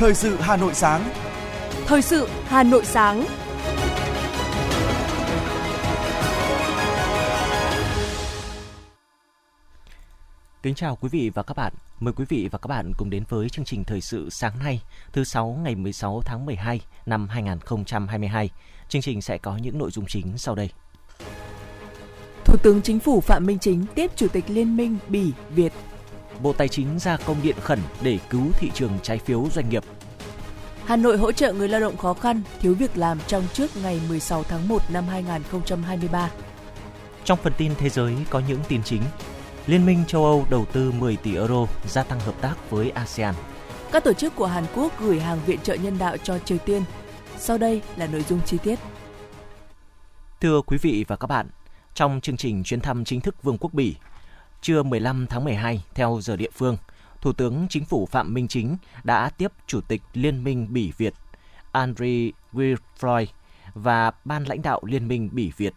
[0.00, 1.10] Thời sự Hà Nội sáng.
[1.86, 3.24] Thời sự Hà Nội sáng.
[10.62, 11.72] Kính chào quý vị và các bạn.
[12.00, 14.82] Mời quý vị và các bạn cùng đến với chương trình thời sự sáng nay,
[15.12, 18.50] thứ sáu ngày 16 tháng 12 năm 2022.
[18.88, 20.70] Chương trình sẽ có những nội dung chính sau đây.
[22.44, 25.72] Thủ tướng Chính phủ Phạm Minh Chính tiếp Chủ tịch Liên minh Bỉ Việt.
[26.42, 29.84] Bộ Tài chính ra công điện khẩn để cứu thị trường trái phiếu doanh nghiệp.
[30.84, 34.00] Hà Nội hỗ trợ người lao động khó khăn, thiếu việc làm trong trước ngày
[34.08, 36.30] 16 tháng 1 năm 2023.
[37.24, 39.02] Trong phần tin thế giới có những tin chính.
[39.66, 43.34] Liên minh châu Âu đầu tư 10 tỷ euro gia tăng hợp tác với ASEAN.
[43.92, 46.82] Các tổ chức của Hàn Quốc gửi hàng viện trợ nhân đạo cho Triều Tiên.
[47.38, 48.78] Sau đây là nội dung chi tiết.
[50.40, 51.48] Thưa quý vị và các bạn,
[51.94, 53.94] trong chương trình chuyến thăm chính thức Vương quốc Bỉ,
[54.60, 56.76] trưa 15 tháng 12 theo giờ địa phương,
[57.20, 61.14] Thủ tướng Chính phủ Phạm Minh Chính đã tiếp Chủ tịch Liên minh Bỉ Việt
[61.72, 63.26] Andre Wilfroy
[63.74, 65.74] và ban lãnh đạo Liên minh Bỉ Việt.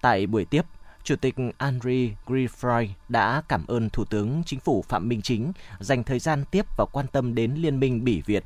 [0.00, 0.62] Tại buổi tiếp,
[1.04, 6.04] Chủ tịch Andre Wilfroy đã cảm ơn Thủ tướng Chính phủ Phạm Minh Chính dành
[6.04, 8.44] thời gian tiếp và quan tâm đến Liên minh Bỉ Việt,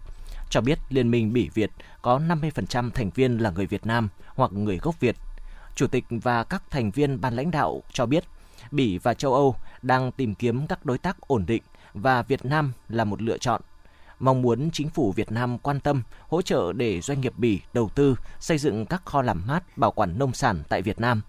[0.50, 1.70] cho biết Liên minh Bỉ Việt
[2.02, 5.16] có 50% thành viên là người Việt Nam hoặc người gốc Việt.
[5.74, 8.24] Chủ tịch và các thành viên ban lãnh đạo cho biết
[8.70, 11.62] Bỉ và châu Âu đang tìm kiếm các đối tác ổn định
[11.94, 13.60] và Việt Nam là một lựa chọn.
[14.20, 17.90] Mong muốn chính phủ Việt Nam quan tâm, hỗ trợ để doanh nghiệp Bỉ đầu
[17.94, 21.20] tư xây dựng các kho làm mát bảo quản nông sản tại Việt Nam,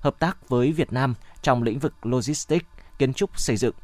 [0.00, 2.66] hợp tác với Việt Nam trong lĩnh vực logistics,
[2.98, 3.74] kiến trúc xây dựng.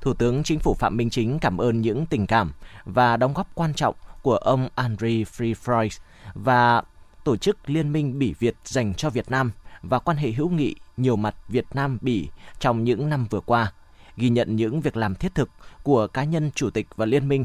[0.00, 2.52] Thủ tướng Chính phủ Phạm Minh Chính cảm ơn những tình cảm
[2.84, 5.88] và đóng góp quan trọng của ông Andriy Freefroy
[6.34, 6.82] và
[7.24, 9.50] tổ chức Liên minh Bỉ Việt dành cho Việt Nam
[9.88, 13.72] và quan hệ hữu nghị nhiều mặt Việt Nam Bỉ trong những năm vừa qua,
[14.16, 15.50] ghi nhận những việc làm thiết thực
[15.82, 17.44] của cá nhân chủ tịch và liên minh,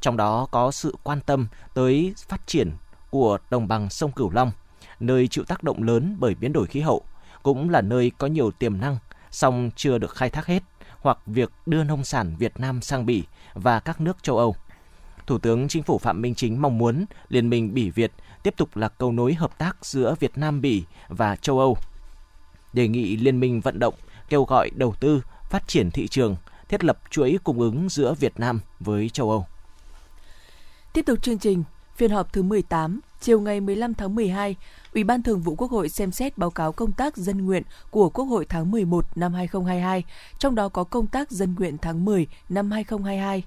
[0.00, 2.72] trong đó có sự quan tâm tới phát triển
[3.10, 4.52] của đồng bằng sông Cửu Long,
[5.00, 7.02] nơi chịu tác động lớn bởi biến đổi khí hậu,
[7.42, 8.98] cũng là nơi có nhiều tiềm năng
[9.30, 10.62] song chưa được khai thác hết,
[11.00, 13.22] hoặc việc đưa nông sản Việt Nam sang Bỉ
[13.54, 14.56] và các nước châu Âu.
[15.26, 18.12] Thủ tướng Chính phủ Phạm Minh Chính mong muốn Liên minh Bỉ Việt
[18.44, 21.76] tiếp tục là cầu nối hợp tác giữa Việt Nam Bỉ và châu Âu.
[22.72, 23.94] Đề nghị Liên minh vận động,
[24.28, 26.36] kêu gọi đầu tư, phát triển thị trường,
[26.68, 29.46] thiết lập chuỗi cung ứng giữa Việt Nam với châu Âu.
[30.92, 31.64] Tiếp tục chương trình,
[31.96, 34.56] phiên họp thứ 18, chiều ngày 15 tháng 12,
[34.94, 38.08] Ủy ban Thường vụ Quốc hội xem xét báo cáo công tác dân nguyện của
[38.08, 40.04] Quốc hội tháng 11 năm 2022,
[40.38, 43.44] trong đó có công tác dân nguyện tháng 10 năm 2022.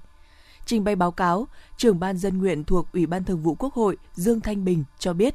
[0.68, 3.96] Trình bày báo cáo, trưởng ban dân nguyện thuộc Ủy ban Thường vụ Quốc hội
[4.14, 5.34] Dương Thanh Bình cho biết,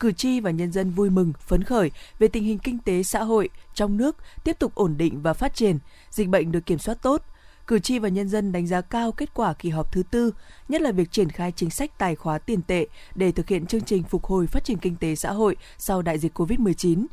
[0.00, 3.22] cử tri và nhân dân vui mừng, phấn khởi về tình hình kinh tế xã
[3.22, 5.78] hội trong nước tiếp tục ổn định và phát triển,
[6.10, 7.22] dịch bệnh được kiểm soát tốt.
[7.66, 10.32] Cử tri và nhân dân đánh giá cao kết quả kỳ họp thứ tư,
[10.68, 13.84] nhất là việc triển khai chính sách tài khóa tiền tệ để thực hiện chương
[13.84, 17.06] trình phục hồi phát triển kinh tế xã hội sau đại dịch COVID-19,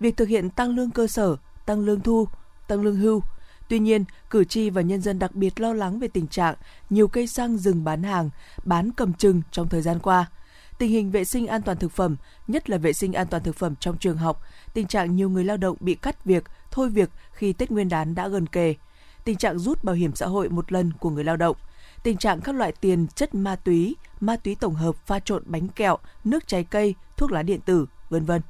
[0.00, 2.28] việc thực hiện tăng lương cơ sở, tăng lương thu,
[2.68, 3.22] tăng lương hưu,
[3.72, 6.54] Tuy nhiên, cử tri và nhân dân đặc biệt lo lắng về tình trạng
[6.90, 8.30] nhiều cây xăng dừng bán hàng,
[8.64, 10.30] bán cầm chừng trong thời gian qua.
[10.78, 12.16] Tình hình vệ sinh an toàn thực phẩm,
[12.48, 14.42] nhất là vệ sinh an toàn thực phẩm trong trường học,
[14.74, 18.14] tình trạng nhiều người lao động bị cắt việc, thôi việc khi Tết Nguyên đán
[18.14, 18.74] đã gần kề,
[19.24, 21.56] tình trạng rút bảo hiểm xã hội một lần của người lao động,
[22.02, 25.68] tình trạng các loại tiền chất ma túy, ma túy tổng hợp pha trộn bánh
[25.68, 28.40] kẹo, nước trái cây, thuốc lá điện tử, vân vân.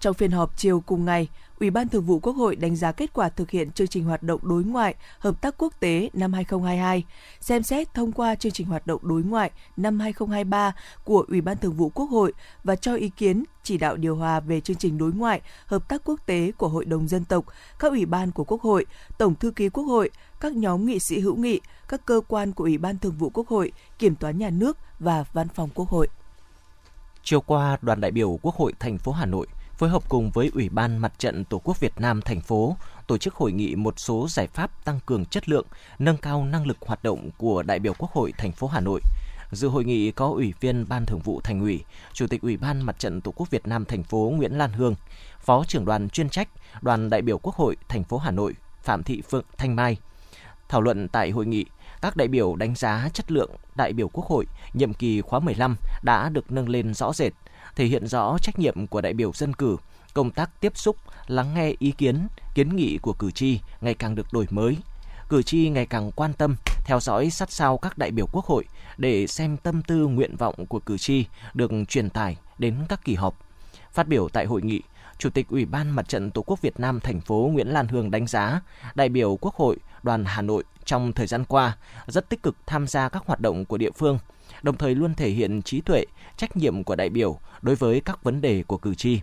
[0.00, 1.28] Trong phiên họp chiều cùng ngày,
[1.60, 4.22] Ủy ban Thường vụ Quốc hội đánh giá kết quả thực hiện chương trình hoạt
[4.22, 7.04] động đối ngoại, hợp tác quốc tế năm 2022,
[7.40, 11.56] xem xét thông qua chương trình hoạt động đối ngoại năm 2023 của Ủy ban
[11.56, 12.32] Thường vụ Quốc hội
[12.64, 16.02] và cho ý kiến chỉ đạo điều hòa về chương trình đối ngoại, hợp tác
[16.04, 17.44] quốc tế của Hội đồng Dân tộc,
[17.78, 18.86] các ủy ban của Quốc hội,
[19.18, 20.10] Tổng thư ký Quốc hội,
[20.40, 23.48] các nhóm nghị sĩ hữu nghị, các cơ quan của Ủy ban Thường vụ Quốc
[23.48, 26.08] hội, Kiểm toán Nhà nước và Văn phòng Quốc hội.
[27.22, 29.46] Chiều qua, đoàn đại biểu Quốc hội thành phố Hà Nội
[29.78, 32.76] phối hợp cùng với Ủy ban Mặt trận Tổ quốc Việt Nam thành phố
[33.06, 35.66] tổ chức hội nghị một số giải pháp tăng cường chất lượng,
[35.98, 39.00] nâng cao năng lực hoạt động của đại biểu Quốc hội thành phố Hà Nội.
[39.52, 42.82] Dự hội nghị có Ủy viên Ban Thường vụ Thành ủy, Chủ tịch Ủy ban
[42.82, 44.94] Mặt trận Tổ quốc Việt Nam thành phố Nguyễn Lan Hương,
[45.40, 46.48] Phó trưởng đoàn chuyên trách
[46.82, 49.96] Đoàn đại biểu Quốc hội thành phố Hà Nội Phạm Thị Phượng Thanh Mai.
[50.68, 51.64] Thảo luận tại hội nghị,
[52.02, 55.76] các đại biểu đánh giá chất lượng đại biểu Quốc hội nhiệm kỳ khóa 15
[56.02, 57.32] đã được nâng lên rõ rệt,
[57.76, 59.76] thể hiện rõ trách nhiệm của đại biểu dân cử,
[60.14, 60.96] công tác tiếp xúc,
[61.26, 64.76] lắng nghe ý kiến, kiến nghị của cử tri ngày càng được đổi mới.
[65.28, 68.64] Cử tri ngày càng quan tâm, theo dõi sát sao các đại biểu quốc hội
[68.96, 71.24] để xem tâm tư nguyện vọng của cử tri
[71.54, 73.38] được truyền tải đến các kỳ họp.
[73.92, 74.82] Phát biểu tại hội nghị,
[75.18, 78.10] Chủ tịch Ủy ban Mặt trận Tổ quốc Việt Nam thành phố Nguyễn Lan Hương
[78.10, 78.60] đánh giá,
[78.94, 81.76] đại biểu Quốc hội đoàn Hà Nội trong thời gian qua
[82.06, 84.18] rất tích cực tham gia các hoạt động của địa phương,
[84.62, 86.04] đồng thời luôn thể hiện trí tuệ,
[86.36, 89.20] trách nhiệm của đại biểu đối với các vấn đề của cử tri.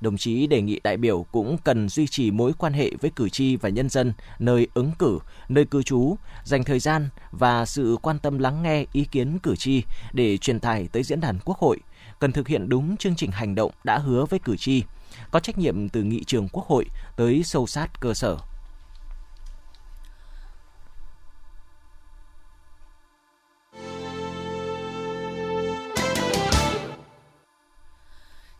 [0.00, 3.28] Đồng chí đề nghị đại biểu cũng cần duy trì mối quan hệ với cử
[3.28, 5.18] tri và nhân dân nơi ứng cử,
[5.48, 9.56] nơi cư trú, dành thời gian và sự quan tâm lắng nghe ý kiến cử
[9.56, 9.82] tri
[10.12, 11.78] để truyền tải tới diễn đàn Quốc hội,
[12.18, 14.82] cần thực hiện đúng chương trình hành động đã hứa với cử tri,
[15.30, 16.86] có trách nhiệm từ nghị trường Quốc hội
[17.16, 18.36] tới sâu sát cơ sở.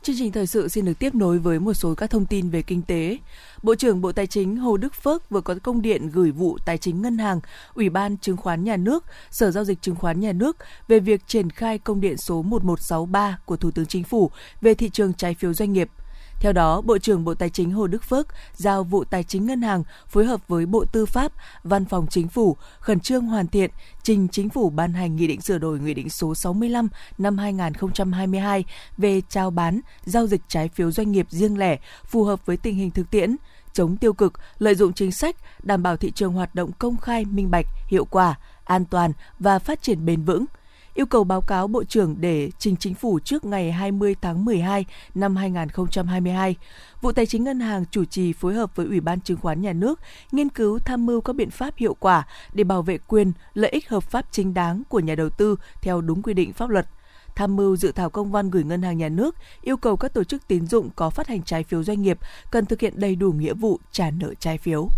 [0.07, 2.63] Chương trình thời sự xin được tiếp nối với một số các thông tin về
[2.63, 3.19] kinh tế.
[3.63, 6.79] Bộ trưởng Bộ Tài chính Hồ Đức Phước vừa có công điện gửi vụ Tài
[6.79, 7.41] chính Ngân hàng,
[7.75, 10.57] Ủy ban Chứng khoán Nhà nước, Sở Giao dịch Chứng khoán Nhà nước
[10.89, 14.31] về việc triển khai công điện số 1163 của Thủ tướng Chính phủ
[14.61, 15.89] về thị trường trái phiếu doanh nghiệp–
[16.41, 19.63] theo đó, Bộ trưởng Bộ Tài chính Hồ Đức Phước giao vụ Tài chính Ngân
[19.63, 21.33] hàng phối hợp với Bộ Tư pháp,
[21.65, 23.71] Văn phòng Chính phủ khẩn trương hoàn thiện
[24.03, 26.89] trình Chính phủ ban hành Nghị định sửa đổi Nghị định số 65
[27.19, 28.65] năm 2022
[28.97, 32.75] về trao bán, giao dịch trái phiếu doanh nghiệp riêng lẻ phù hợp với tình
[32.75, 33.37] hình thực tiễn,
[33.73, 37.25] chống tiêu cực, lợi dụng chính sách, đảm bảo thị trường hoạt động công khai,
[37.25, 38.35] minh bạch, hiệu quả,
[38.65, 40.45] an toàn và phát triển bền vững–
[40.97, 44.85] yêu cầu báo cáo Bộ trưởng để trình chính phủ trước ngày 20 tháng 12
[45.15, 46.57] năm 2022.
[47.01, 49.73] Vụ Tài chính Ngân hàng chủ trì phối hợp với Ủy ban Chứng khoán Nhà
[49.73, 50.01] nước
[50.33, 53.89] nghiên cứu tham mưu các biện pháp hiệu quả để bảo vệ quyền, lợi ích
[53.89, 56.87] hợp pháp chính đáng của nhà đầu tư theo đúng quy định pháp luật
[57.35, 60.25] tham mưu dự thảo công văn gửi ngân hàng nhà nước yêu cầu các tổ
[60.25, 62.19] chức tín dụng có phát hành trái phiếu doanh nghiệp
[62.51, 64.89] cần thực hiện đầy đủ nghĩa vụ trả nợ trái phiếu.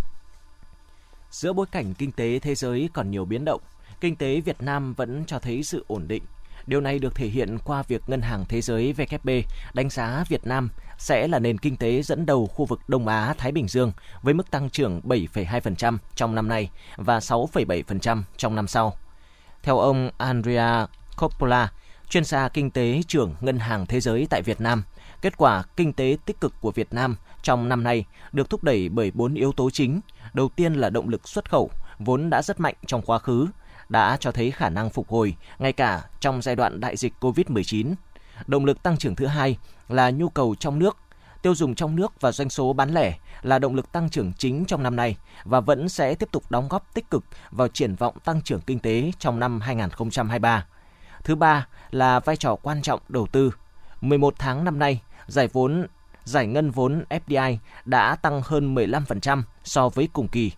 [1.30, 3.60] Giữa bối cảnh kinh tế thế giới còn nhiều biến động,
[4.00, 6.22] kinh tế Việt Nam vẫn cho thấy sự ổn định.
[6.66, 9.42] Điều này được thể hiện qua việc Ngân hàng Thế giới WB
[9.74, 10.68] đánh giá Việt Nam
[10.98, 13.92] sẽ là nền kinh tế dẫn đầu khu vực Đông Á Thái Bình Dương
[14.22, 18.96] với mức tăng trưởng 7,2% trong năm nay và 6,7% trong năm sau.
[19.62, 20.86] Theo ông Andrea
[21.16, 21.72] Coppola,
[22.08, 24.82] chuyên gia kinh tế trưởng Ngân hàng Thế giới tại Việt Nam,
[25.22, 28.88] kết quả kinh tế tích cực của Việt Nam trong năm nay được thúc đẩy
[28.88, 30.00] bởi bốn yếu tố chính.
[30.32, 33.46] Đầu tiên là động lực xuất khẩu, vốn đã rất mạnh trong quá khứ,
[33.88, 37.94] đã cho thấy khả năng phục hồi ngay cả trong giai đoạn đại dịch COVID-19.
[38.46, 39.58] Động lực tăng trưởng thứ hai
[39.88, 40.96] là nhu cầu trong nước,
[41.42, 44.64] tiêu dùng trong nước và doanh số bán lẻ là động lực tăng trưởng chính
[44.64, 48.16] trong năm nay và vẫn sẽ tiếp tục đóng góp tích cực vào triển vọng
[48.24, 50.66] tăng trưởng kinh tế trong năm 2023.
[51.24, 53.54] Thứ ba là vai trò quan trọng đầu tư.
[54.00, 55.86] 11 tháng năm nay, giải vốn
[56.24, 60.52] giải ngân vốn FDI đã tăng hơn 15% so với cùng kỳ.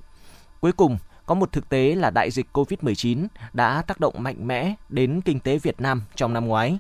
[0.61, 0.99] Cuối cùng
[1.31, 5.41] có một thực tế là đại dịch COVID-19 đã tác động mạnh mẽ đến kinh
[5.41, 6.79] tế Việt Nam trong năm ngoái.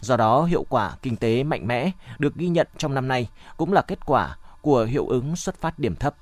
[0.00, 3.72] Do đó, hiệu quả kinh tế mạnh mẽ được ghi nhận trong năm nay cũng
[3.72, 6.14] là kết quả của hiệu ứng xuất phát điểm thấp.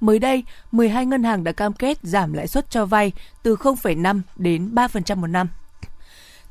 [0.00, 3.12] Mới đây, 12 ngân hàng đã cam kết giảm lãi suất cho vay
[3.42, 5.48] từ 0,5 đến 3% một năm.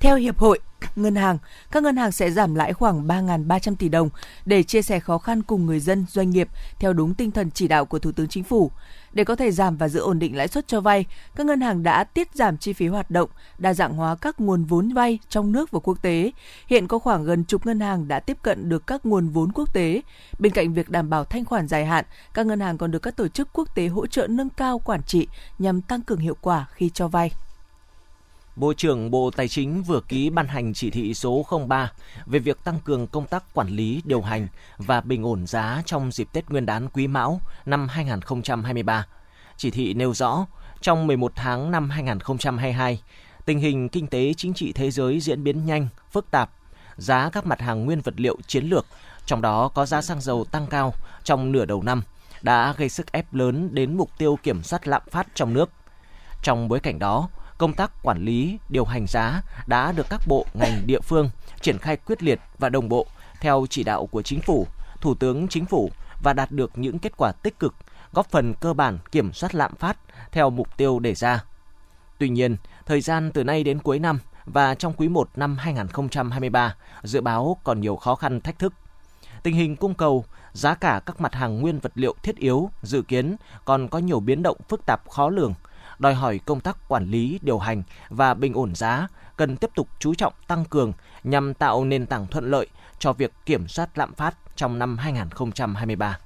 [0.01, 0.59] Theo Hiệp hội
[0.95, 1.37] Ngân hàng,
[1.71, 4.09] các ngân hàng sẽ giảm lãi khoảng 3.300 tỷ đồng
[4.45, 6.47] để chia sẻ khó khăn cùng người dân, doanh nghiệp
[6.79, 8.71] theo đúng tinh thần chỉ đạo của Thủ tướng Chính phủ.
[9.13, 11.05] Để có thể giảm và giữ ổn định lãi suất cho vay,
[11.35, 14.63] các ngân hàng đã tiết giảm chi phí hoạt động, đa dạng hóa các nguồn
[14.63, 16.31] vốn vay trong nước và quốc tế.
[16.67, 19.73] Hiện có khoảng gần chục ngân hàng đã tiếp cận được các nguồn vốn quốc
[19.73, 20.01] tế.
[20.39, 23.15] Bên cạnh việc đảm bảo thanh khoản dài hạn, các ngân hàng còn được các
[23.15, 25.27] tổ chức quốc tế hỗ trợ nâng cao quản trị
[25.59, 27.31] nhằm tăng cường hiệu quả khi cho vay.
[28.55, 31.91] Bộ trưởng Bộ Tài chính vừa ký ban hành chỉ thị số 03
[32.25, 36.11] về việc tăng cường công tác quản lý, điều hành và bình ổn giá trong
[36.11, 39.05] dịp Tết Nguyên đán Quý Mão năm 2023.
[39.57, 40.45] Chỉ thị nêu rõ,
[40.81, 43.01] trong 11 tháng năm 2022,
[43.45, 46.49] tình hình kinh tế chính trị thế giới diễn biến nhanh, phức tạp,
[46.97, 48.85] giá các mặt hàng nguyên vật liệu chiến lược,
[49.25, 50.93] trong đó có giá xăng dầu tăng cao
[51.23, 52.03] trong nửa đầu năm,
[52.41, 55.69] đã gây sức ép lớn đến mục tiêu kiểm soát lạm phát trong nước.
[56.43, 57.29] Trong bối cảnh đó,
[57.61, 61.29] công tác quản lý, điều hành giá đã được các bộ, ngành, địa phương
[61.61, 63.07] triển khai quyết liệt và đồng bộ
[63.41, 64.67] theo chỉ đạo của chính phủ,
[65.01, 65.91] thủ tướng chính phủ
[66.23, 67.75] và đạt được những kết quả tích cực,
[68.13, 69.97] góp phần cơ bản kiểm soát lạm phát
[70.31, 71.43] theo mục tiêu đề ra.
[72.17, 76.75] Tuy nhiên, thời gian từ nay đến cuối năm và trong quý 1 năm 2023,
[77.03, 78.73] dự báo còn nhiều khó khăn thách thức.
[79.43, 83.01] Tình hình cung cầu, giá cả các mặt hàng nguyên vật liệu thiết yếu dự
[83.01, 85.53] kiến còn có nhiều biến động phức tạp khó lường–
[86.01, 89.87] đòi hỏi công tác quản lý, điều hành và bình ổn giá cần tiếp tục
[89.99, 90.93] chú trọng tăng cường
[91.23, 92.67] nhằm tạo nền tảng thuận lợi
[92.99, 96.17] cho việc kiểm soát lạm phát trong năm 2023.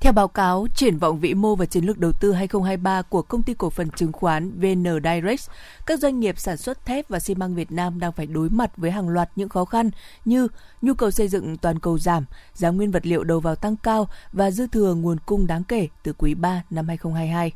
[0.00, 3.42] Theo báo cáo triển vọng vĩ mô và chiến lược đầu tư 2023 của công
[3.42, 5.50] ty cổ phần chứng khoán VN Direct,
[5.86, 8.76] các doanh nghiệp sản xuất thép và xi măng Việt Nam đang phải đối mặt
[8.76, 9.90] với hàng loạt những khó khăn
[10.24, 10.48] như
[10.82, 12.24] nhu cầu xây dựng toàn cầu giảm,
[12.54, 15.88] giá nguyên vật liệu đầu vào tăng cao và dư thừa nguồn cung đáng kể
[16.02, 17.52] từ quý 3 năm 2022.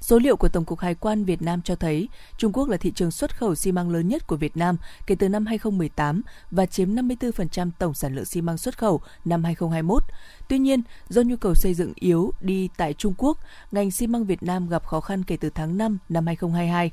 [0.00, 2.92] Số liệu của Tổng cục Hải quan Việt Nam cho thấy Trung Quốc là thị
[2.94, 4.76] trường xuất khẩu xi măng lớn nhất của Việt Nam
[5.06, 9.44] kể từ năm 2018 và chiếm 54% tổng sản lượng xi măng xuất khẩu năm
[9.44, 10.02] 2021.
[10.48, 13.38] Tuy nhiên, do nhu cầu xây dựng yếu đi tại Trung Quốc,
[13.72, 16.90] ngành xi măng Việt Nam gặp khó khăn kể từ tháng 5 năm 2022.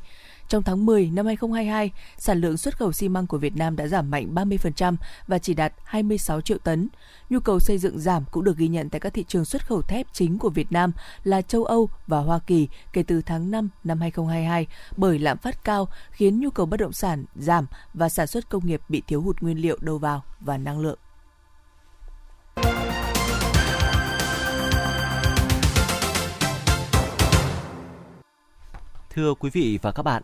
[0.50, 3.88] Trong tháng 10 năm 2022, sản lượng xuất khẩu xi măng của Việt Nam đã
[3.88, 4.96] giảm mạnh 30%
[5.28, 6.90] và chỉ đạt 26 triệu tấn.
[7.30, 9.82] Nhu cầu xây dựng giảm cũng được ghi nhận tại các thị trường xuất khẩu
[9.82, 10.92] thép chính của Việt Nam
[11.24, 15.64] là châu Âu và Hoa Kỳ kể từ tháng 5 năm 2022 bởi lạm phát
[15.64, 19.22] cao khiến nhu cầu bất động sản giảm và sản xuất công nghiệp bị thiếu
[19.22, 21.00] hụt nguyên liệu đầu vào và năng lượng.
[29.10, 30.24] Thưa quý vị và các bạn,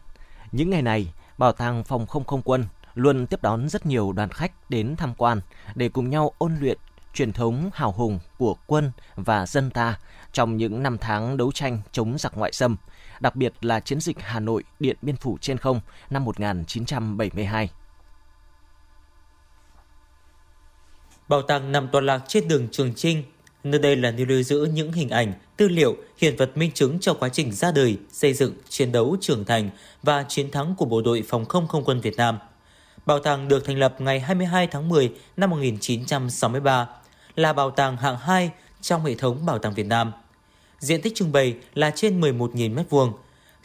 [0.54, 4.30] những ngày này, Bảo tàng Phòng không không quân luôn tiếp đón rất nhiều đoàn
[4.30, 5.42] khách đến tham quan
[5.76, 6.78] để cùng nhau ôn luyện
[7.14, 10.00] truyền thống hào hùng của quân và dân ta
[10.32, 12.78] trong những năm tháng đấu tranh chống giặc ngoại xâm,
[13.20, 15.80] đặc biệt là chiến dịch Hà Nội Điện Biên Phủ trên không
[16.10, 17.70] năm 1972.
[21.28, 23.24] Bảo tàng nằm tọa lạc trên đường Trường Trinh,
[23.64, 27.00] nơi đây là nơi lưu giữ những hình ảnh, tư liệu, hiện vật minh chứng
[27.00, 29.70] cho quá trình ra đời, xây dựng, chiến đấu, trưởng thành
[30.04, 32.40] và chiến thắng của bộ đội phòng không không quân Việt Nam.
[33.06, 36.88] Bảo tàng được thành lập ngày 22 tháng 10 năm 1963,
[37.36, 38.52] là bảo tàng hạng 2
[38.82, 40.12] trong hệ thống bảo tàng Việt Nam.
[40.80, 43.12] Diện tích trưng bày là trên 11.000 m2,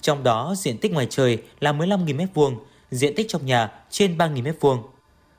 [0.00, 2.56] trong đó diện tích ngoài trời là 15.000 m2,
[2.90, 4.82] diện tích trong nhà trên 3.000 m2.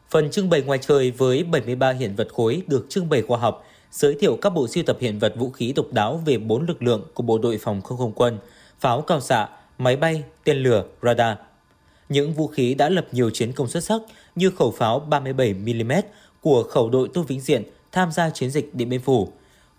[0.09, 3.65] Phần trưng bày ngoài trời với 73 hiện vật khối được trưng bày khoa học,
[3.91, 6.84] giới thiệu các bộ sưu tập hiện vật vũ khí độc đáo về bốn lực
[6.84, 8.38] lượng của bộ đội phòng không không quân,
[8.79, 11.38] pháo cao xạ, máy bay, tên lửa, radar.
[12.10, 14.01] Những vũ khí đã lập nhiều chiến công xuất sắc
[14.36, 16.01] như khẩu pháo 37mm
[16.41, 19.29] của khẩu đội Tô Vĩnh Diện tham gia chiến dịch Điện Biên Phủ,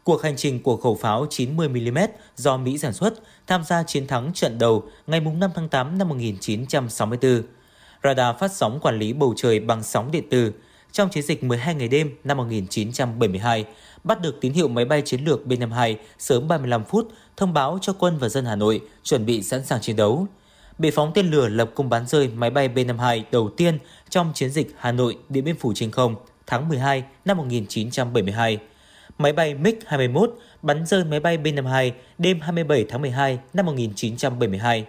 [0.04, 3.14] cuộc hành trình của khẩu pháo 90mm do Mỹ sản xuất
[3.46, 7.42] tham gia chiến thắng trận đầu ngày 5 tháng 8 năm 1964.
[8.04, 10.52] Radar phát sóng quản lý bầu trời bằng sóng điện tử
[10.92, 13.64] trong chiến dịch 12 ngày đêm năm 1972,
[14.04, 17.92] bắt được tín hiệu máy bay chiến lược B-52 sớm 35 phút thông báo cho
[17.98, 20.26] quân và dân Hà Nội chuẩn bị sẵn sàng chiến đấu.
[20.78, 23.78] Bị phóng tên lửa lập cung bắn rơi máy bay B-52 đầu tiên
[24.10, 26.14] trong chiến dịch Hà Nội Điện Biên Phủ trên không
[26.46, 28.58] tháng 12 năm 1972.
[29.18, 30.28] Máy bay MiG-21
[30.62, 34.86] bắn rơi máy bay B-52 đêm 27 tháng 12 năm 1972.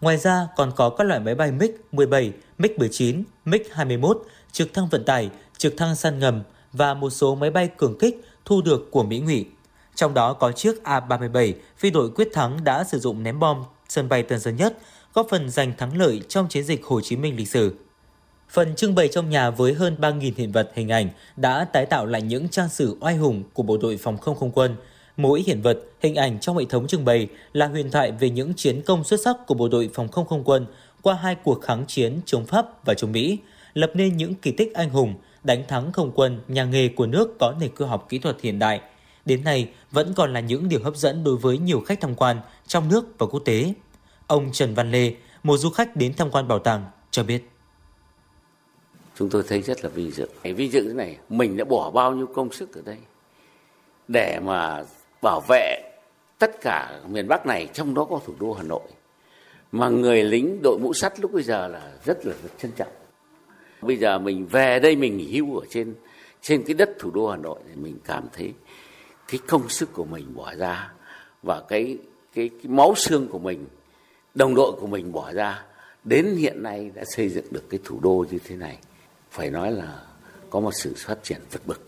[0.00, 4.14] Ngoài ra còn có các loại máy bay MiG-17, MiG-19, MiG-21,
[4.52, 8.24] trực thăng vận tải, trực thăng săn ngầm và một số máy bay cường kích
[8.44, 9.46] thu được của Mỹ ngụy.
[9.94, 14.08] Trong đó có chiếc A-37 phi đội quyết thắng đã sử dụng ném bom sân
[14.08, 14.78] bay Tân Sơn Nhất,
[15.14, 17.74] góp phần giành thắng lợi trong chiến dịch Hồ Chí Minh lịch sử.
[18.50, 22.06] Phần trưng bày trong nhà với hơn 3.000 hiện vật hình ảnh đã tái tạo
[22.06, 24.76] lại những trang sử oai hùng của bộ đội phòng không không quân.
[25.18, 28.54] Mỗi hiện vật, hình ảnh trong hệ thống trưng bày là huyền thoại về những
[28.54, 30.66] chiến công xuất sắc của bộ đội phòng không không quân
[31.02, 33.38] qua hai cuộc kháng chiến chống Pháp và chống Mỹ,
[33.74, 37.38] lập nên những kỳ tích anh hùng, đánh thắng không quân nhà nghề của nước
[37.38, 38.80] có nền cơ học kỹ thuật hiện đại.
[39.24, 42.40] Đến nay vẫn còn là những điều hấp dẫn đối với nhiều khách tham quan
[42.66, 43.72] trong nước và quốc tế.
[44.26, 47.42] Ông Trần Văn Lê, một du khách đến tham quan bảo tàng, cho biết
[49.18, 50.28] chúng tôi thấy rất là vinh dự.
[50.42, 52.96] Vinh dự thế này, mình đã bỏ bao nhiêu công sức ở đây
[54.08, 54.84] để mà
[55.22, 55.82] bảo vệ
[56.38, 58.88] tất cả miền Bắc này, trong đó có thủ đô Hà Nội.
[59.72, 62.92] Mà người lính đội mũ sắt lúc bây giờ là rất là rất trân trọng.
[63.82, 65.94] Bây giờ mình về đây mình nghỉ hưu ở trên
[66.42, 68.52] trên cái đất thủ đô Hà Nội thì mình cảm thấy
[69.28, 70.92] cái công sức của mình bỏ ra
[71.42, 71.98] và cái
[72.34, 73.66] cái, cái máu xương của mình,
[74.34, 75.64] đồng đội của mình bỏ ra
[76.04, 78.78] đến hiện nay đã xây dựng được cái thủ đô như thế này
[79.30, 80.02] phải nói là
[80.50, 81.80] có một sự phát triển vượt bậc.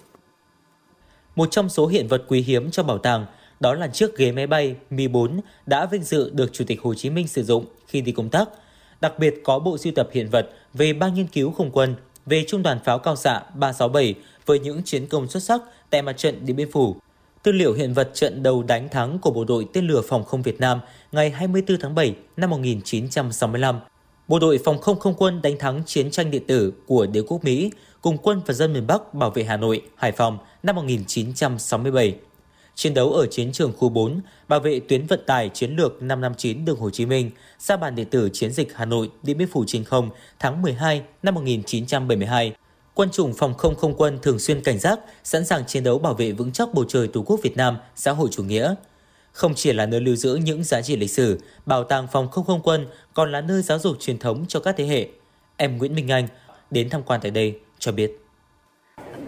[1.40, 3.26] Một trong số hiện vật quý hiếm trong bảo tàng
[3.60, 7.10] đó là chiếc ghế máy bay Mi-4 đã vinh dự được Chủ tịch Hồ Chí
[7.10, 8.48] Minh sử dụng khi đi công tác.
[9.00, 11.94] Đặc biệt có bộ sưu tập hiện vật về ba nghiên cứu không quân,
[12.26, 14.14] về trung đoàn pháo cao xạ 367
[14.46, 16.96] với những chiến công xuất sắc tại mặt trận Điện Biên Phủ.
[17.42, 20.42] Tư liệu hiện vật trận đầu đánh thắng của bộ đội tên lửa phòng không
[20.42, 20.80] Việt Nam
[21.12, 23.80] ngày 24 tháng 7 năm 1965
[24.30, 27.44] Bộ đội phòng không không quân đánh thắng chiến tranh điện tử của đế quốc
[27.44, 27.70] Mỹ
[28.00, 32.14] cùng quân và dân miền Bắc bảo vệ Hà Nội, Hải Phòng năm 1967.
[32.74, 36.64] Chiến đấu ở chiến trường khu 4, bảo vệ tuyến vận tải chiến lược 559
[36.64, 39.64] đường Hồ Chí Minh, ra bàn điện tử chiến dịch Hà Nội Điện Biên Phủ
[39.66, 42.52] trên không tháng 12 năm 1972.
[42.94, 46.14] quân chủng phòng không không quân thường xuyên cảnh giác, sẵn sàng chiến đấu bảo
[46.14, 48.74] vệ vững chắc bầu trời Tổ quốc Việt Nam, xã hội chủ nghĩa.
[49.32, 52.44] Không chỉ là nơi lưu giữ những giá trị lịch sử, bảo tàng phòng không
[52.44, 55.08] không quân còn là nơi giáo dục truyền thống cho các thế hệ.
[55.56, 56.28] Em Nguyễn Minh Anh
[56.70, 58.19] đến tham quan tại đây cho biết.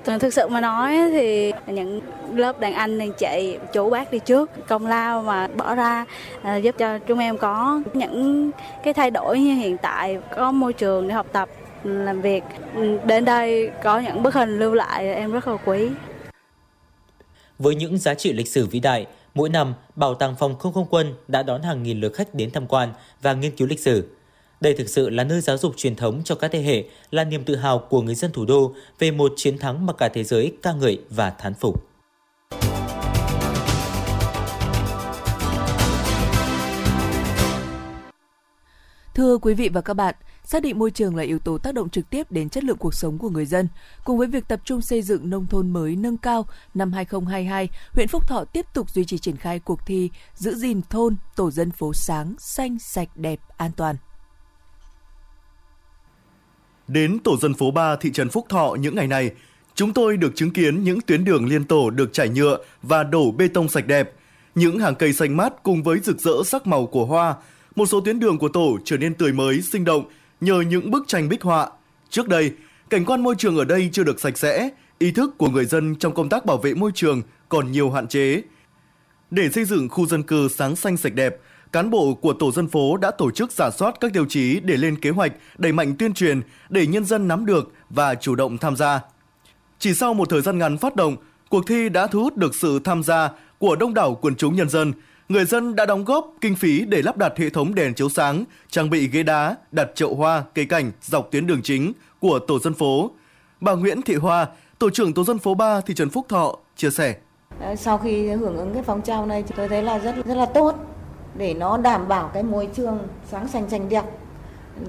[0.04, 2.00] Ờ, thực sự mà nói thì những
[2.34, 6.04] lớp đàn anh, đàn chị, chủ bác đi trước, công lao mà bỏ ra
[6.42, 8.50] ờ, giúp cho chúng em có những
[8.82, 11.48] cái thay đổi như hiện tại, có môi trường để học tập,
[11.84, 12.42] làm việc.
[12.74, 15.88] Ừ, đến đây có những bức hình lưu lại em rất là quý.
[17.58, 20.86] Với những giá trị lịch sử vĩ đại, mỗi năm Bảo tàng Phòng không không
[20.90, 24.08] quân đã đón hàng nghìn lượt khách đến tham quan và nghiên cứu lịch sử.
[24.62, 27.44] Đây thực sự là nơi giáo dục truyền thống cho các thế hệ, là niềm
[27.44, 30.56] tự hào của người dân thủ đô về một chiến thắng mà cả thế giới
[30.62, 31.88] ca ngợi và thán phục.
[39.14, 40.14] Thưa quý vị và các bạn,
[40.44, 42.94] xác định môi trường là yếu tố tác động trực tiếp đến chất lượng cuộc
[42.94, 43.68] sống của người dân.
[44.04, 48.08] Cùng với việc tập trung xây dựng nông thôn mới nâng cao, năm 2022, huyện
[48.08, 51.70] Phúc Thọ tiếp tục duy trì triển khai cuộc thi giữ gìn thôn, tổ dân
[51.70, 53.96] phố sáng, xanh, sạch, đẹp, an toàn.
[56.92, 59.30] Đến tổ dân phố 3 thị trấn Phúc Thọ những ngày này,
[59.74, 63.30] chúng tôi được chứng kiến những tuyến đường liên tổ được trải nhựa và đổ
[63.30, 64.12] bê tông sạch đẹp.
[64.54, 67.34] Những hàng cây xanh mát cùng với rực rỡ sắc màu của hoa,
[67.76, 70.04] một số tuyến đường của tổ trở nên tươi mới, sinh động
[70.40, 71.70] nhờ những bức tranh bích họa.
[72.10, 72.52] Trước đây,
[72.90, 75.94] cảnh quan môi trường ở đây chưa được sạch sẽ, ý thức của người dân
[75.94, 78.42] trong công tác bảo vệ môi trường còn nhiều hạn chế.
[79.30, 81.36] Để xây dựng khu dân cư sáng xanh sạch đẹp,
[81.72, 84.76] cán bộ của tổ dân phố đã tổ chức giả soát các tiêu chí để
[84.76, 88.58] lên kế hoạch, đẩy mạnh tuyên truyền để nhân dân nắm được và chủ động
[88.58, 89.00] tham gia.
[89.78, 91.16] Chỉ sau một thời gian ngắn phát động,
[91.48, 94.68] cuộc thi đã thu hút được sự tham gia của đông đảo quần chúng nhân
[94.68, 94.92] dân.
[95.28, 98.44] Người dân đã đóng góp kinh phí để lắp đặt hệ thống đèn chiếu sáng,
[98.70, 102.58] trang bị ghế đá, đặt chậu hoa, cây cảnh dọc tuyến đường chính của tổ
[102.58, 103.10] dân phố.
[103.60, 104.46] Bà Nguyễn Thị Hoa,
[104.78, 107.16] tổ trưởng tổ dân phố 3 thị trấn Phúc Thọ chia sẻ.
[107.76, 110.91] Sau khi hưởng ứng cái phong trào này tôi thấy là rất rất là tốt
[111.34, 112.98] để nó đảm bảo cái môi trường
[113.30, 114.04] sáng xanh xanh đẹp.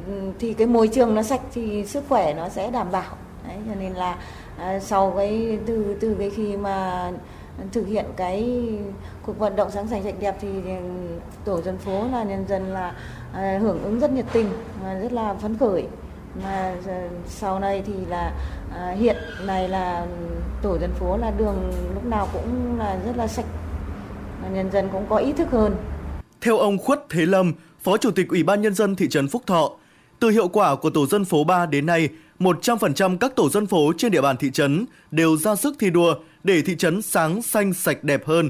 [0.07, 3.15] Ừ, thì cái môi trường nó sạch thì sức khỏe nó sẽ đảm bảo.
[3.47, 4.17] Đấy cho nên là
[4.57, 7.11] à, sau cái từ từ cái khi mà
[7.71, 8.69] thực hiện cái
[9.25, 10.79] cuộc vận động sáng xanh sạch đẹp thì ừ,
[11.45, 12.93] tổ dân phố là nhân dân là
[13.33, 14.49] à, hưởng ứng rất nhiệt tình
[14.83, 15.87] và rất là phấn khởi.
[16.43, 16.93] Mà ờ,
[17.27, 18.31] sau này thì là
[18.75, 20.05] à, hiện này là
[20.61, 23.45] tổ dân phố là đường lúc nào cũng là rất là sạch.
[24.53, 25.75] Nhân dân cũng có ý thức hơn
[26.43, 27.53] theo ông Khuất Thế Lâm,
[27.83, 29.71] Phó Chủ tịch Ủy ban Nhân dân thị trấn Phúc Thọ,
[30.19, 33.93] từ hiệu quả của tổ dân phố 3 đến nay, 100% các tổ dân phố
[33.97, 37.73] trên địa bàn thị trấn đều ra sức thi đua để thị trấn sáng xanh
[37.73, 38.49] sạch đẹp hơn.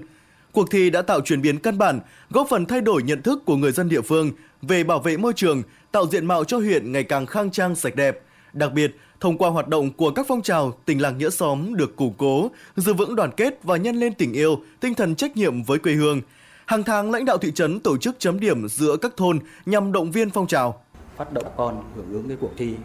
[0.52, 3.56] Cuộc thi đã tạo chuyển biến căn bản, góp phần thay đổi nhận thức của
[3.56, 7.04] người dân địa phương về bảo vệ môi trường, tạo diện mạo cho huyện ngày
[7.04, 8.20] càng khang trang sạch đẹp.
[8.54, 11.96] Đặc biệt, thông qua hoạt động của các phong trào, tình làng nghĩa xóm được
[11.96, 15.64] củng cố, giữ vững đoàn kết và nhân lên tình yêu, tinh thần trách nhiệm
[15.64, 16.22] với quê hương–
[16.66, 20.12] Hàng tháng lãnh đạo thị trấn tổ chức chấm điểm giữa các thôn nhằm động
[20.12, 20.82] viên phong trào.
[21.18, 22.76] Phát động con hưởng ứng cái cuộc thi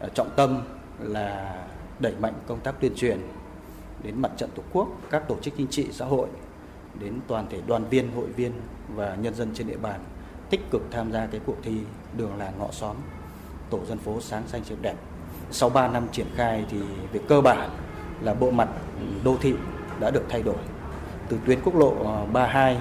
[0.00, 0.60] ờ, trọng tâm
[1.00, 1.56] là
[1.98, 3.20] đẩy mạnh công tác tuyên truyền
[4.02, 6.28] đến mặt trận tổ quốc, các tổ chức chính trị xã hội,
[7.00, 8.52] đến toàn thể đoàn viên, hội viên
[8.94, 10.00] và nhân dân trên địa bàn
[10.50, 11.74] tích cực tham gia cái cuộc thi
[12.16, 12.96] đường làng ngõ xóm
[13.70, 14.94] tổ dân phố sáng xanh sạch đẹp.
[15.50, 16.78] Sau 3 năm triển khai thì
[17.12, 17.70] về cơ bản
[18.22, 18.68] là bộ mặt
[19.00, 19.54] ừ, đô thị
[20.00, 20.58] đã được thay đổi.
[21.28, 22.78] Từ tuyến quốc lộ ờ, 32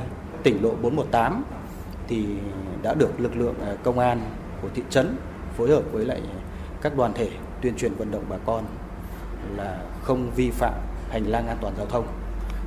[0.48, 1.44] tỉnh lộ 418
[2.08, 2.26] thì
[2.82, 4.22] đã được lực lượng à, công an
[4.62, 5.16] của thị trấn
[5.58, 6.22] phối hợp với lại
[6.82, 7.30] các đoàn thể
[7.62, 8.64] tuyên truyền vận động bà con
[9.58, 10.74] là không vi phạm
[11.10, 12.08] hành lang an toàn giao thông.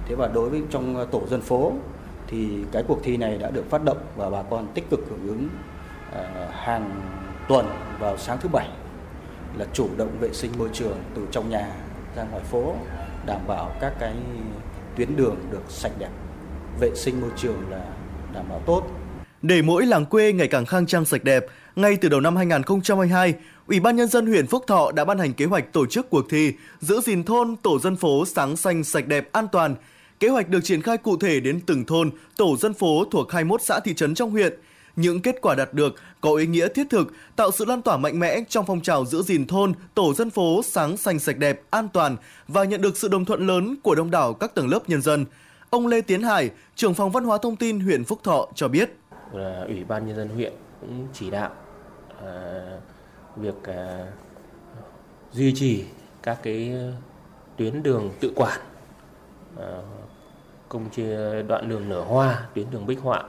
[0.07, 1.73] Thế và đối với trong à, tổ dân phố
[2.27, 5.29] thì cái cuộc thi này đã được phát động và bà con tích cực hưởng
[5.29, 5.49] ứng
[6.13, 7.01] à, hàng
[7.49, 7.67] tuần
[7.99, 8.69] vào sáng thứ bảy
[9.57, 11.73] là chủ động vệ sinh môi trường từ trong nhà
[12.17, 12.75] ra ngoài phố,
[13.27, 14.15] đảm bảo các cái
[14.97, 16.11] tuyến đường được sạch đẹp
[16.81, 17.85] vệ sinh môi trường là
[18.35, 18.83] đảm bảo tốt.
[19.43, 23.35] Để mỗi làng quê ngày càng khang trang sạch đẹp, ngay từ đầu năm 2022,
[23.67, 26.31] Ủy ban Nhân dân huyện Phúc Thọ đã ban hành kế hoạch tổ chức cuộc
[26.31, 29.75] thi giữ gìn thôn, tổ dân phố sáng xanh sạch đẹp an toàn.
[30.21, 33.63] Kế hoạch được triển khai cụ thể đến từng thôn, tổ dân phố thuộc 21
[33.63, 34.55] xã thị trấn trong huyện.
[34.97, 38.19] Những kết quả đạt được có ý nghĩa thiết thực, tạo sự lan tỏa mạnh
[38.19, 41.89] mẽ trong phong trào giữ gìn thôn, tổ dân phố sáng xanh sạch đẹp, an
[41.89, 42.17] toàn
[42.49, 45.25] và nhận được sự đồng thuận lớn của đông đảo các tầng lớp nhân dân.
[45.71, 48.91] Ông Lê Tiến Hải, trưởng phòng văn hóa thông tin huyện Phúc Thọ cho biết.
[49.67, 51.51] Ủy ban nhân dân huyện cũng chỉ đạo
[52.25, 52.63] à,
[53.37, 54.07] việc à,
[55.33, 55.85] duy trì
[56.23, 56.75] các cái
[57.57, 58.61] tuyến đường tự quản
[59.59, 59.67] à,
[60.69, 63.23] công chia đoạn đường nở hoa, tuyến đường bích họa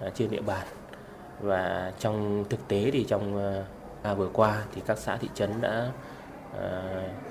[0.00, 0.66] à, trên địa bàn
[1.40, 3.64] và trong thực tế thì trong à,
[4.02, 5.92] à vừa qua thì các xã thị trấn đã
[6.60, 6.82] à,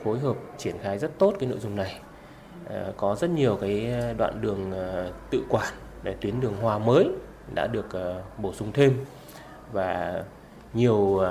[0.04, 2.00] phối hợp triển khai rất tốt cái nội dung này.
[2.70, 5.74] Ờ, có rất nhiều cái ờ, đoạn đường ờ, tự quản
[6.04, 7.10] để tuyến đường hoa mới
[7.56, 7.88] đã được
[8.38, 9.06] bổ sung thêm
[9.72, 10.24] và
[10.74, 11.22] nhiều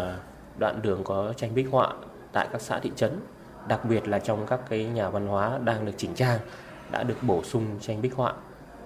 [0.59, 1.92] đoạn đường có tranh bích họa
[2.33, 3.21] tại các xã thị trấn,
[3.68, 6.38] đặc biệt là trong các cái nhà văn hóa đang được chỉnh trang
[6.90, 8.33] đã được bổ sung tranh bích họa,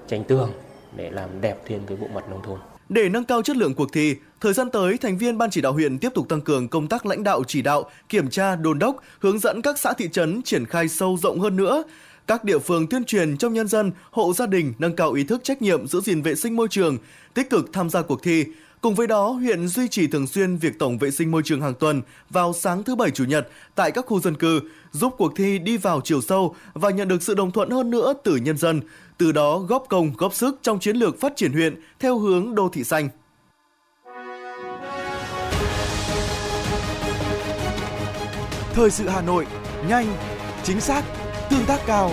[0.06, 0.52] tranh tường
[0.96, 2.58] để làm đẹp thêm cái bộ mặt nông thôn.
[2.88, 5.72] Để nâng cao chất lượng cuộc thi, thời gian tới, thành viên Ban chỉ đạo
[5.72, 8.96] huyện tiếp tục tăng cường công tác lãnh đạo chỉ đạo, kiểm tra, đôn đốc,
[9.20, 11.82] hướng dẫn các xã thị trấn triển khai sâu rộng hơn nữa.
[12.26, 15.44] Các địa phương tuyên truyền trong nhân dân, hộ gia đình nâng cao ý thức
[15.44, 16.98] trách nhiệm giữ gìn vệ sinh môi trường,
[17.34, 18.44] tích cực tham gia cuộc thi,
[18.80, 21.74] Cùng với đó, huyện duy trì thường xuyên việc tổng vệ sinh môi trường hàng
[21.74, 24.60] tuần vào sáng thứ Bảy Chủ nhật tại các khu dân cư,
[24.92, 28.14] giúp cuộc thi đi vào chiều sâu và nhận được sự đồng thuận hơn nữa
[28.24, 28.80] từ nhân dân,
[29.18, 32.68] từ đó góp công góp sức trong chiến lược phát triển huyện theo hướng đô
[32.68, 33.08] thị xanh.
[38.74, 39.46] Thời sự Hà Nội,
[39.88, 40.06] nhanh,
[40.64, 41.02] chính xác,
[41.50, 42.10] tương tác cao.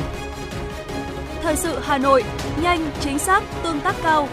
[1.41, 2.24] Thời sự Hà Nội,
[2.62, 4.28] nhanh, chính xác, tương tác cao.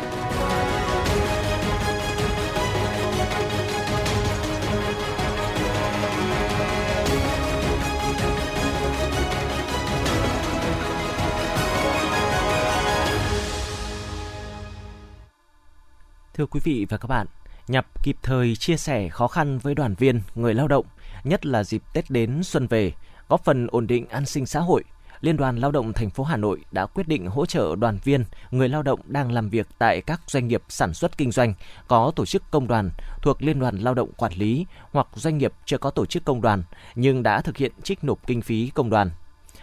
[16.35, 17.27] Thưa quý vị và các bạn,
[17.69, 20.87] nhằm kịp thời chia sẻ khó khăn với đoàn viên, người lao động,
[21.25, 22.93] nhất là dịp Tết đến xuân về,
[23.31, 24.85] góp phần ổn định an sinh xã hội,
[25.21, 28.25] Liên đoàn Lao động thành phố Hà Nội đã quyết định hỗ trợ đoàn viên,
[28.51, 31.55] người lao động đang làm việc tại các doanh nghiệp sản xuất kinh doanh
[31.89, 32.91] có tổ chức công đoàn
[33.23, 36.41] thuộc Liên đoàn Lao động quản lý hoặc doanh nghiệp chưa có tổ chức công
[36.41, 36.63] đoàn
[36.95, 39.11] nhưng đã thực hiện trích nộp kinh phí công đoàn.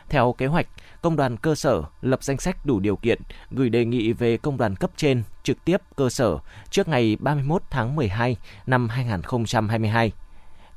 [0.10, 0.67] Theo kế hoạch,
[1.01, 4.58] công đoàn cơ sở lập danh sách đủ điều kiện gửi đề nghị về công
[4.58, 6.38] đoàn cấp trên trực tiếp cơ sở
[6.69, 10.12] trước ngày 31 tháng 12 năm 2022.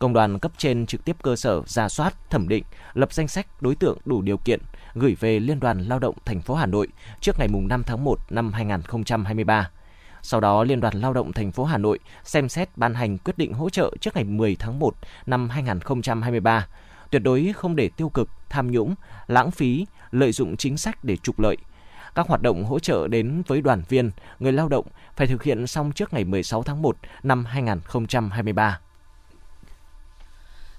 [0.01, 3.47] Công đoàn cấp trên trực tiếp cơ sở ra soát, thẩm định, lập danh sách
[3.61, 4.61] đối tượng đủ điều kiện
[4.95, 6.89] gửi về Liên đoàn Lao động thành phố Hà Nội
[7.21, 9.71] trước ngày 5 tháng 1 năm 2023.
[10.23, 13.39] Sau đó, Liên đoàn Lao động thành phố Hà Nội xem xét ban hành quyết
[13.39, 14.95] định hỗ trợ trước ngày 10 tháng 1
[15.27, 16.67] năm 2023
[17.11, 18.95] tuyệt đối không để tiêu cực, tham nhũng,
[19.27, 21.57] lãng phí, lợi dụng chính sách để trục lợi.
[22.15, 24.87] Các hoạt động hỗ trợ đến với đoàn viên, người lao động
[25.17, 28.81] phải thực hiện xong trước ngày 16 tháng 1 năm 2023.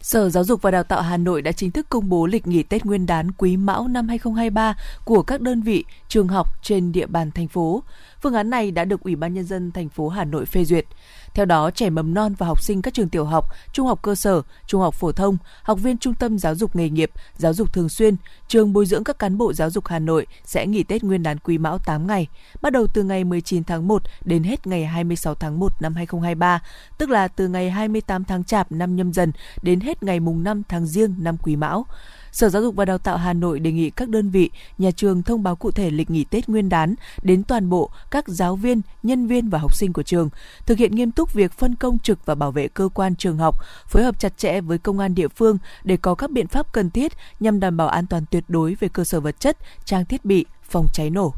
[0.01, 2.63] Sở Giáo dục và Đào tạo Hà Nội đã chính thức công bố lịch nghỉ
[2.63, 7.05] Tết Nguyên đán Quý Mão năm 2023 của các đơn vị, trường học trên địa
[7.05, 7.83] bàn thành phố.
[8.21, 10.85] Phương án này đã được Ủy ban nhân dân thành phố Hà Nội phê duyệt.
[11.33, 14.15] Theo đó, trẻ mầm non và học sinh các trường tiểu học, trung học cơ
[14.15, 17.73] sở, trung học phổ thông, học viên trung tâm giáo dục nghề nghiệp, giáo dục
[17.73, 18.15] thường xuyên,
[18.47, 21.39] trường bồi dưỡng các cán bộ giáo dục Hà Nội sẽ nghỉ Tết Nguyên đán
[21.39, 22.27] Quý Mão 8 ngày,
[22.61, 26.59] bắt đầu từ ngày 19 tháng 1 đến hết ngày 26 tháng 1 năm 2023,
[26.97, 29.31] tức là từ ngày 28 tháng Chạp năm nhâm dần
[29.61, 31.85] đến hết ngày mùng 5 tháng Giêng năm Quý Mão.
[32.31, 35.23] Sở Giáo dục và Đào tạo Hà Nội đề nghị các đơn vị, nhà trường
[35.23, 38.81] thông báo cụ thể lịch nghỉ Tết Nguyên đán đến toàn bộ các giáo viên,
[39.03, 40.29] nhân viên và học sinh của trường,
[40.65, 43.55] thực hiện nghiêm túc việc phân công trực và bảo vệ cơ quan trường học,
[43.87, 46.89] phối hợp chặt chẽ với công an địa phương để có các biện pháp cần
[46.89, 50.25] thiết nhằm đảm bảo an toàn tuyệt đối về cơ sở vật chất, trang thiết
[50.25, 51.33] bị, phòng cháy nổ.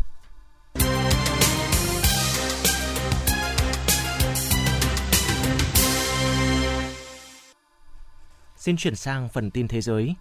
[8.57, 10.15] Xin chuyển sang phần tin thế giới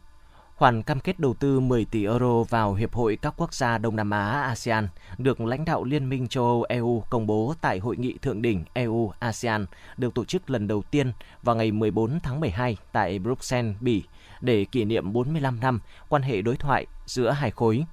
[0.57, 3.97] khoản cam kết đầu tư 10 tỷ euro vào Hiệp hội các quốc gia Đông
[3.97, 4.89] Nam Á ASEAN
[5.19, 8.65] được lãnh đạo Liên minh châu Âu EU công bố tại Hội nghị Thượng đỉnh
[8.75, 11.13] EU-ASEAN được tổ chức lần đầu tiên
[11.43, 14.03] vào ngày 14 tháng 12 tại Bruxelles, Bỉ
[14.41, 17.85] để kỷ niệm 45 năm quan hệ đối thoại giữa hai khối.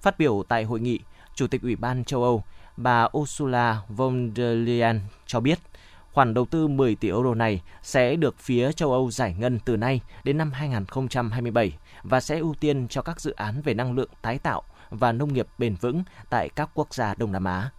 [0.00, 1.00] Phát biểu tại hội nghị,
[1.34, 2.44] Chủ tịch Ủy ban châu Âu
[2.76, 5.58] bà Ursula von der Leyen cho biết–
[6.16, 9.76] Khoản đầu tư 10 tỷ euro này sẽ được phía châu Âu giải ngân từ
[9.76, 11.72] nay đến năm 2027
[12.08, 15.32] và sẽ ưu tiên cho các dự án về năng lượng tái tạo và nông
[15.32, 17.70] nghiệp bền vững tại các quốc gia Đông Nam Á.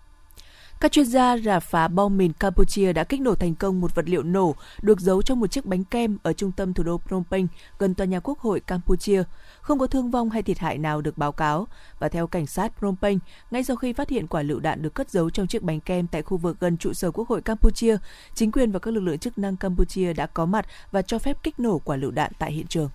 [0.79, 4.09] Các chuyên gia rà phá bom mìn Campuchia đã kích nổ thành công một vật
[4.09, 7.23] liệu nổ được giấu trong một chiếc bánh kem ở trung tâm thủ đô Phnom
[7.31, 7.47] Penh,
[7.79, 9.23] gần tòa nhà Quốc hội Campuchia.
[9.61, 11.67] Không có thương vong hay thiệt hại nào được báo cáo.
[11.99, 13.19] Và theo cảnh sát Phnom Penh,
[13.51, 16.07] ngay sau khi phát hiện quả lựu đạn được cất giấu trong chiếc bánh kem
[16.07, 17.97] tại khu vực gần trụ sở Quốc hội Campuchia,
[18.33, 21.37] chính quyền và các lực lượng chức năng Campuchia đã có mặt và cho phép
[21.43, 22.89] kích nổ quả lựu đạn tại hiện trường.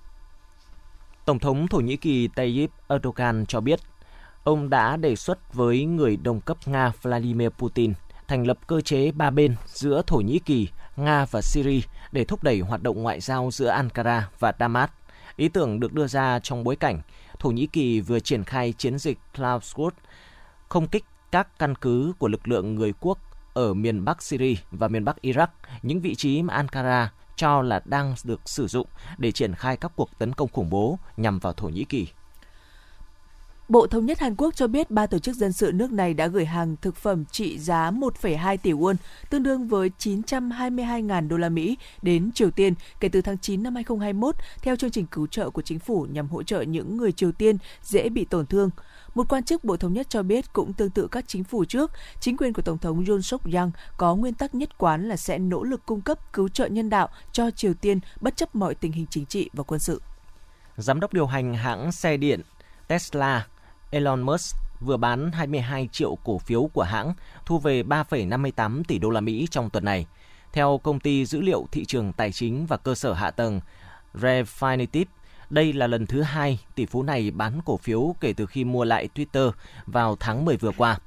[1.24, 3.80] Tổng thống Thổ Nhĩ Kỳ Tayyip Erdogan cho biết
[4.44, 7.92] ông đã đề xuất với người đồng cấp Nga Vladimir Putin
[8.28, 11.80] thành lập cơ chế ba bên giữa Thổ Nhĩ Kỳ, Nga và Syria
[12.12, 14.90] để thúc đẩy hoạt động ngoại giao giữa Ankara và Damas.
[15.36, 17.00] Ý tưởng được đưa ra trong bối cảnh
[17.38, 19.94] Thổ Nhĩ Kỳ vừa triển khai chiến dịch Cloud Squad
[20.68, 23.18] không kích các căn cứ của lực lượng người quốc
[23.54, 25.46] ở miền Bắc Syria và miền Bắc Iraq,
[25.82, 28.86] những vị trí mà Ankara cho là đang được sử dụng
[29.18, 32.08] để triển khai các cuộc tấn công khủng bố nhằm vào Thổ Nhĩ Kỳ.
[33.68, 36.26] Bộ Thống nhất Hàn Quốc cho biết ba tổ chức dân sự nước này đã
[36.26, 38.94] gửi hàng thực phẩm trị giá 1,2 tỷ won,
[39.30, 43.74] tương đương với 922.000 đô la Mỹ đến Triều Tiên kể từ tháng 9 năm
[43.74, 47.32] 2021 theo chương trình cứu trợ của chính phủ nhằm hỗ trợ những người Triều
[47.32, 48.70] Tiên dễ bị tổn thương.
[49.14, 51.90] Một quan chức Bộ Thống nhất cho biết cũng tương tự các chính phủ trước,
[52.20, 55.38] chính quyền của Tổng thống Yoon suk yeol có nguyên tắc nhất quán là sẽ
[55.38, 58.92] nỗ lực cung cấp cứu trợ nhân đạo cho Triều Tiên bất chấp mọi tình
[58.92, 60.02] hình chính trị và quân sự.
[60.76, 62.40] Giám đốc điều hành hãng xe điện
[62.88, 63.46] Tesla
[63.90, 67.14] Elon Musk vừa bán 22 triệu cổ phiếu của hãng,
[67.46, 70.06] thu về 3,58 tỷ đô la Mỹ trong tuần này.
[70.52, 73.60] Theo công ty dữ liệu thị trường tài chính và cơ sở hạ tầng
[74.14, 75.04] Refinitiv,
[75.52, 78.84] đây là lần thứ hai tỷ phú này bán cổ phiếu kể từ khi mua
[78.84, 79.50] lại Twitter
[79.86, 80.98] vào tháng 10 vừa qua.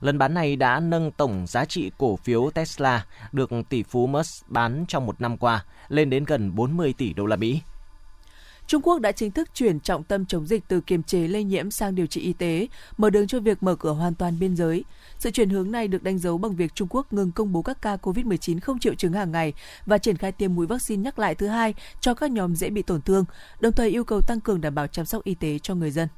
[0.00, 4.48] Lần bán này đã nâng tổng giá trị cổ phiếu Tesla được tỷ phú Musk
[4.48, 7.60] bán trong một năm qua lên đến gần 40 tỷ đô la Mỹ.
[8.66, 11.70] Trung Quốc đã chính thức chuyển trọng tâm chống dịch từ kiềm chế lây nhiễm
[11.70, 14.84] sang điều trị y tế, mở đường cho việc mở cửa hoàn toàn biên giới.
[15.18, 17.82] Sự chuyển hướng này được đánh dấu bằng việc Trung Quốc ngừng công bố các
[17.82, 19.52] ca COVID-19 không triệu chứng hàng ngày
[19.86, 22.82] và triển khai tiêm mũi vaccine nhắc lại thứ hai cho các nhóm dễ bị
[22.82, 23.24] tổn thương,
[23.60, 26.08] đồng thời yêu cầu tăng cường đảm bảo chăm sóc y tế cho người dân.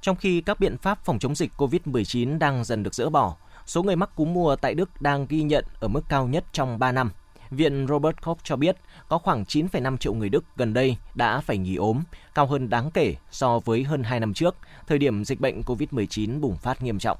[0.00, 3.82] Trong khi các biện pháp phòng chống dịch COVID-19 đang dần được dỡ bỏ, số
[3.82, 6.92] người mắc cúm mùa tại Đức đang ghi nhận ở mức cao nhất trong 3
[6.92, 7.10] năm.
[7.50, 8.76] Viện Robert Koch cho biết
[9.08, 12.02] có khoảng 9,5 triệu người Đức gần đây đã phải nghỉ ốm,
[12.34, 14.56] cao hơn đáng kể so với hơn 2 năm trước,
[14.86, 17.18] thời điểm dịch bệnh COVID-19 bùng phát nghiêm trọng.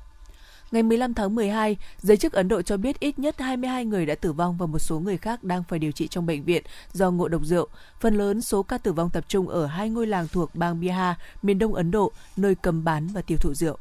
[0.71, 4.15] Ngày 15 tháng 12, giới chức Ấn Độ cho biết ít nhất 22 người đã
[4.15, 6.63] tử vong và một số người khác đang phải điều trị trong bệnh viện
[6.93, 7.69] do ngộ độc rượu.
[8.01, 11.17] Phần lớn số ca tử vong tập trung ở hai ngôi làng thuộc bang Bihar,
[11.43, 13.79] miền đông Ấn Độ, nơi cầm bán và tiêu thụ rượu.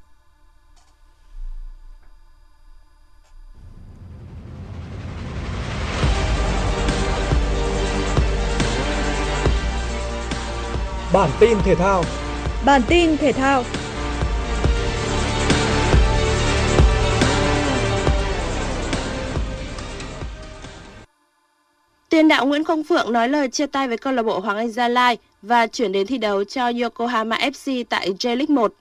[11.16, 12.04] Bản tin thể thao.
[12.66, 13.64] Bản tin thể thao.
[22.10, 24.72] Tiền đạo Nguyễn Công Phượng nói lời chia tay với câu lạc bộ Hoàng Anh
[24.72, 28.74] Gia Lai và chuyển đến thi đấu cho Yokohama FC tại J-League 1.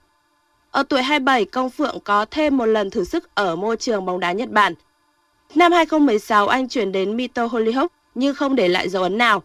[0.71, 4.19] Ở tuổi 27, Công Phượng có thêm một lần thử sức ở môi trường bóng
[4.19, 4.73] đá Nhật Bản.
[5.55, 9.43] Năm 2016, anh chuyển đến Mito Hollyhock nhưng không để lại dấu ấn nào.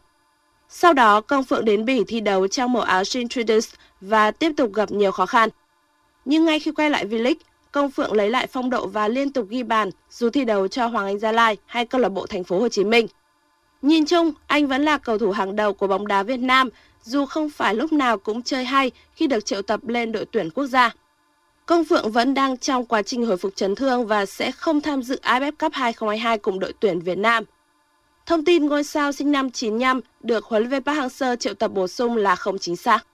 [0.73, 4.53] Sau đó, Công Phượng đến Bỉ thi đấu trong màu áo Shin Traders và tiếp
[4.57, 5.49] tục gặp nhiều khó khăn.
[6.25, 7.35] Nhưng ngay khi quay lại V-League,
[7.73, 10.87] Công Phượng lấy lại phong độ và liên tục ghi bàn dù thi đấu cho
[10.87, 13.07] Hoàng Anh Gia Lai hay câu lạc bộ Thành phố Hồ Chí Minh.
[13.83, 16.69] Nhìn chung, anh vẫn là cầu thủ hàng đầu của bóng đá Việt Nam,
[17.03, 20.51] dù không phải lúc nào cũng chơi hay khi được triệu tập lên đội tuyển
[20.51, 20.95] quốc gia.
[21.67, 25.03] Công Phượng vẫn đang trong quá trình hồi phục chấn thương và sẽ không tham
[25.03, 27.45] dự AFF Cup 2022 cùng đội tuyển Việt Nam.
[28.31, 31.69] Thông tin ngôi sao sinh năm 95 được huấn luyện viên Park Hang-seo triệu tập
[31.69, 33.07] bổ sung là không chính xác.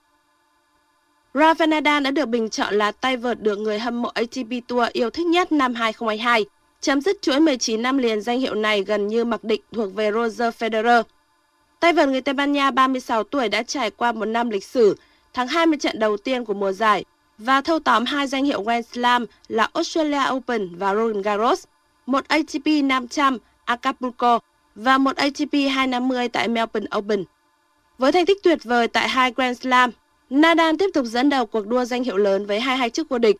[1.33, 4.89] Rafael Nadal đã được bình chọn là tay vợt được người hâm mộ ATP Tour
[4.93, 6.45] yêu thích nhất năm 2022,
[6.81, 10.11] chấm dứt chuỗi 19 năm liền danh hiệu này gần như mặc định thuộc về
[10.11, 11.03] Roger Federer.
[11.79, 14.97] Tay vợt người Tây Ban Nha 36 tuổi đã trải qua một năm lịch sử,
[15.33, 17.05] thắng 20 trận đầu tiên của mùa giải
[17.37, 21.63] và thâu tóm hai danh hiệu Grand Slam là Australia Open và Roland Garros,
[22.05, 24.39] một ATP 500 Acapulco
[24.77, 27.23] và một ATP 250 tại Melbourne Open.
[27.97, 29.91] Với thành tích tuyệt vời tại hai Grand Slam,
[30.29, 33.35] Nadal tiếp tục dẫn đầu cuộc đua danh hiệu lớn với 22 chức vô địch.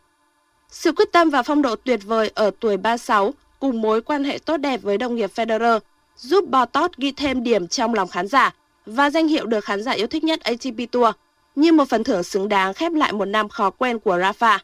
[0.70, 4.38] Sự quyết tâm và phong độ tuyệt vời ở tuổi 36 cùng mối quan hệ
[4.38, 5.80] tốt đẹp với đồng nghiệp Federer
[6.16, 8.54] giúp Botot ghi thêm điểm trong lòng khán giả
[8.86, 11.14] và danh hiệu được khán giả yêu thích nhất ATP Tour
[11.56, 14.58] như một phần thưởng xứng đáng khép lại một năm khó quen của Rafa.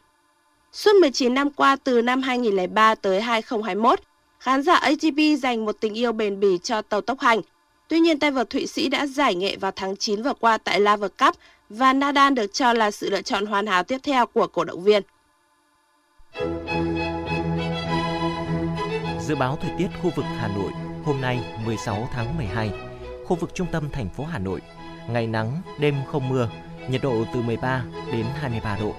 [0.71, 3.99] Suốt 19 năm qua từ năm 2003 tới 2021,
[4.45, 7.41] khán giả ATP dành một tình yêu bền bỉ cho tàu tốc hành.
[7.87, 10.79] Tuy nhiên, tay vợt Thụy Sĩ đã giải nghệ vào tháng 9 vừa qua tại
[10.79, 11.35] Laver Cup
[11.69, 14.83] và Nadal được cho là sự lựa chọn hoàn hảo tiếp theo của cổ động
[14.83, 15.03] viên.
[19.21, 20.71] Dự báo thời tiết khu vực Hà Nội
[21.03, 22.71] hôm nay 16 tháng 12.
[23.25, 24.61] Khu vực trung tâm thành phố Hà Nội,
[25.09, 26.49] ngày nắng, đêm không mưa,
[26.89, 28.95] nhiệt độ từ 13 đến 23 độ.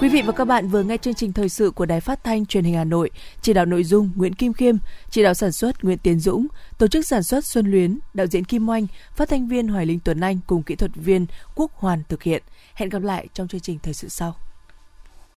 [0.00, 2.46] Quý vị và các bạn vừa nghe chương trình thời sự của Đài Phát thanh
[2.46, 3.10] Truyền hình Hà Nội,
[3.42, 4.76] chỉ đạo nội dung Nguyễn Kim Khiêm,
[5.10, 6.46] chỉ đạo sản xuất Nguyễn Tiến Dũng,
[6.78, 10.00] tổ chức sản xuất Xuân Luyến, đạo diễn Kim Oanh, phát thanh viên Hoài Linh
[10.04, 12.42] Tuấn Anh cùng kỹ thuật viên Quốc Hoàn thực hiện.
[12.74, 14.34] Hẹn gặp lại trong chương trình thời sự sau.